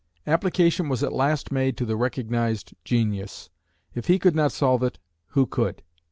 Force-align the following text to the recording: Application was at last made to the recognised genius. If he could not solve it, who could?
Application 0.25 0.89
was 0.89 1.03
at 1.03 1.13
last 1.13 1.51
made 1.51 1.77
to 1.77 1.85
the 1.85 1.95
recognised 1.95 2.73
genius. 2.83 3.51
If 3.93 4.07
he 4.07 4.17
could 4.17 4.35
not 4.35 4.51
solve 4.51 4.81
it, 4.81 4.97
who 5.27 5.45
could? 5.45 5.83